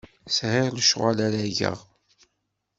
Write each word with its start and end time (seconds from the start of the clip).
Sɛiɣ 0.37 0.67
lecɣal 0.71 1.17
ara 1.25 1.43
geɣ. 1.57 1.79